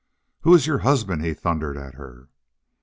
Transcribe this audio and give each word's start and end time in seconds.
"Who 0.39 0.55
is 0.55 0.65
your 0.65 0.79
husband?" 0.79 1.23
he 1.23 1.35
thundered 1.35 1.77
at 1.77 1.93
her. 1.93 2.29